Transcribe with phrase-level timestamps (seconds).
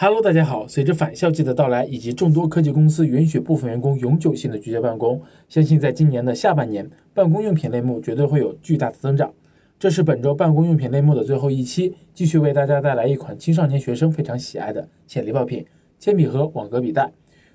[0.00, 0.64] Hello，大家好。
[0.68, 9.34] 随着返校季的到来，以及众多科技公司允许部分员工永久性的居家办公，相信在今年的下半年，办公用品类目绝对会有巨大的增长。
[9.76, 15.66] 这是本周办公用品类目的最后一期，继续为大家带来一款青少年学生非常喜爱的潜力爆品——
[15.98, 17.10] 铅笔盒网格笔袋。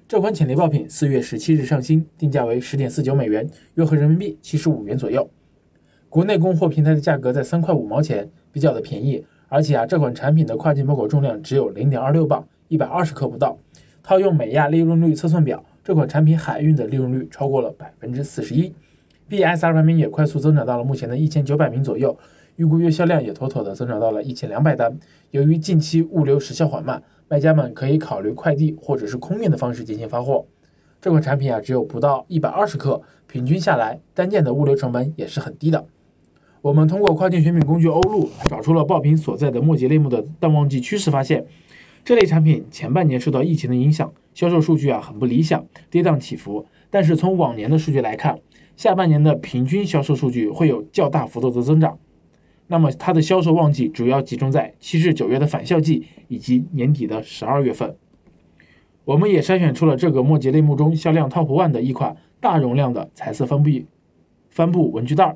[0.06, 5.30] 这款潜力爆品四月十七日上新，定价为十点四九美元，约合人民币七十五元左右。
[6.10, 9.24] 国内供货平台的价格在三块五毛钱，比较的便宜。
[9.54, 13.56] 而且啊，这款产品的跨境包裹重量只有零点二六磅，一百二十克不到。
[14.02, 18.74] 套用美亚利润率测算表，这款产品海运的利润率超过了百分之四十一。
[19.30, 22.18] BSR 排名也快速增长到了目前的一千九百名左右，
[22.56, 24.98] 预估月销量也妥妥的增长到了一千两百单。
[25.30, 30.44] 由于近期物流时效缓慢，卖家们可以考虑快递或者是空运的方式进行发货。
[31.00, 35.86] 这款产品啊，只有不到一百二十克，平均下来单件的物流成本也是很低的。
[36.64, 41.46] 我们通过跨境选品工具欧路找出了爆品所在的末节类目的淡旺季趋势，发现
[42.06, 46.66] 这类产品前半年受到疫情的影响，销售数据啊很不理想，跌宕起伏。
[46.90, 48.40] 但是从往年的数据来看，
[48.78, 52.00] 下半年的平均销售数据会有较大幅度的增长。
[52.68, 57.94] 那么它的销售旺季主要集中在七至九月的返校季以及年底的十二月份。
[59.04, 63.70] 我们也筛选出了这个末节类目中销量 top one 的一款大容量的彩色帆布
[64.50, 65.36] 帆布文具袋。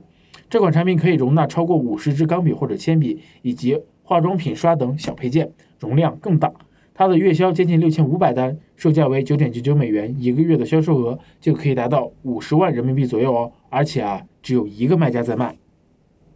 [0.50, 6.52] 这款产品可以容纳超过五十支钢笔或者铅笔，以及化妆品刷等小配件，容量更大。
[6.94, 13.52] 它的月销接近六千五百单，售价为九点九九美元，一个月的销售额就可以达到五十万人民币左右哦。
[13.70, 15.56] 而且啊，只有一个卖家在卖。